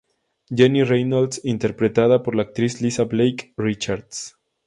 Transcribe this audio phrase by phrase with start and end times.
[0.49, 4.35] Jenny Reynolds, interpretada por la actriz Lisa Blake Richards.